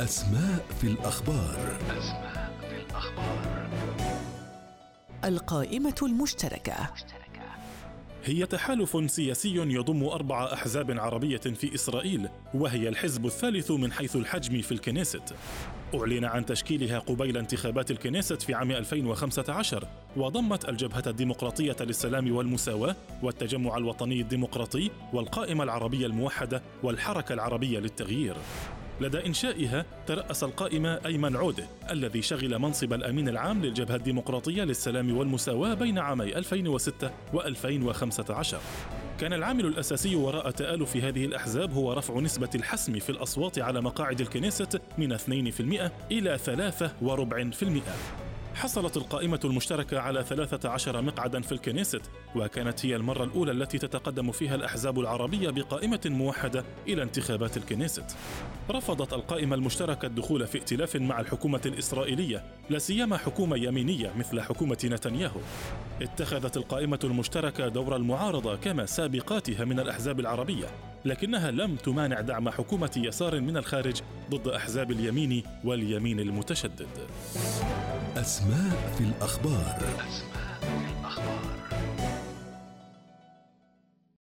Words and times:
أسماء 0.00 0.66
في 0.80 0.86
الأخبار. 0.86 1.78
أسماء 1.98 2.52
في 2.60 2.76
الأخبار 2.76 3.68
القائمة 5.24 5.94
المشتركة. 6.02 6.90
هي 8.24 8.46
تحالف 8.46 9.10
سياسي 9.10 9.54
يضم 9.54 10.04
أربع 10.04 10.52
أحزاب 10.52 10.98
عربية 11.00 11.36
في 11.36 11.74
إسرائيل 11.74 12.28
وهي 12.54 12.88
الحزب 12.88 13.26
الثالث 13.26 13.70
من 13.70 13.92
حيث 13.92 14.16
الحجم 14.16 14.62
في 14.62 14.72
الكنيست. 14.72 15.34
أعلن 15.94 16.24
عن 16.24 16.46
تشكيلها 16.46 16.98
قبيل 16.98 17.36
انتخابات 17.36 17.90
الكنيست 17.90 18.42
في 18.42 18.54
عام 18.54 18.70
2015 18.70 19.88
وضمت 20.16 20.68
الجبهة 20.68 21.02
الديمقراطية 21.06 21.76
للسلام 21.80 22.36
والمساواة 22.36 22.96
والتجمع 23.22 23.76
الوطني 23.76 24.20
الديمقراطي 24.20 24.90
والقائمة 25.12 25.64
العربية 25.64 26.06
الموحدة 26.06 26.62
والحركة 26.82 27.32
العربية 27.32 27.78
للتغيير. 27.78 28.36
لدى 29.00 29.26
إنشائها 29.26 29.84
ترأس 30.06 30.44
القائمة 30.44 31.00
أيمن 31.06 31.36
عودة 31.36 31.64
الذي 31.90 32.22
شغل 32.22 32.58
منصب 32.58 32.92
الأمين 32.92 33.28
العام 33.28 33.62
للجبهة 33.62 33.96
الديمقراطية 33.96 34.62
للسلام 34.62 35.16
والمساواة 35.16 35.74
بين 35.74 35.98
عامي 35.98 36.36
2006 36.36 37.10
و2015 37.34 38.56
كان 39.20 39.32
العامل 39.32 39.66
الأساسي 39.66 40.16
وراء 40.16 40.50
تآلف 40.50 40.96
هذه 40.96 41.24
الأحزاب 41.24 41.72
هو 41.72 41.92
رفع 41.92 42.20
نسبة 42.20 42.50
الحسم 42.54 42.98
في 42.98 43.10
الأصوات 43.10 43.58
على 43.58 43.80
مقاعد 43.80 44.20
الكنيست 44.20 44.80
من 44.98 45.18
2% 45.18 45.22
إلى 46.10 46.38
3.4% 46.38 48.25
حصلت 48.56 48.96
القائمة 48.96 49.40
المشتركة 49.44 50.00
على 50.00 50.24
13 50.24 51.02
مقعدا 51.02 51.40
في 51.40 51.52
الكنيست 51.52 52.02
وكانت 52.36 52.86
هي 52.86 52.96
المرة 52.96 53.24
الأولى 53.24 53.52
التي 53.52 53.78
تتقدم 53.78 54.32
فيها 54.32 54.54
الأحزاب 54.54 55.00
العربية 55.00 55.50
بقائمة 55.50 56.00
موحدة 56.06 56.64
إلى 56.88 57.02
انتخابات 57.02 57.56
الكنيست. 57.56 58.16
رفضت 58.70 59.12
القائمة 59.12 59.56
المشتركة 59.56 60.06
الدخول 60.06 60.46
في 60.46 60.58
ائتلاف 60.58 60.96
مع 60.96 61.20
الحكومة 61.20 61.60
الإسرائيلية 61.66 62.44
لا 62.70 62.78
سيما 62.78 63.16
حكومة 63.16 63.56
يمينية 63.56 64.12
مثل 64.16 64.40
حكومة 64.40 64.78
نتنياهو. 64.84 65.40
اتخذت 66.02 66.56
القائمة 66.56 67.00
المشتركة 67.04 67.68
دور 67.68 67.96
المعارضة 67.96 68.56
كما 68.56 68.86
سابقاتها 68.86 69.64
من 69.64 69.80
الأحزاب 69.80 70.20
العربية 70.20 70.66
لكنها 71.04 71.50
لم 71.50 71.76
تمانع 71.76 72.20
دعم 72.20 72.50
حكومة 72.50 72.90
يسار 72.96 73.40
من 73.40 73.56
الخارج 73.56 74.00
ضد 74.30 74.48
أحزاب 74.48 74.90
اليمين 74.90 75.42
واليمين 75.64 76.20
المتشدد. 76.20 76.88
أسماء 78.16 78.94
في 78.98 79.04
الأخبار. 79.04 79.76
أسماء 79.76 80.58
في 80.60 81.00
الأخبار. 81.00 81.65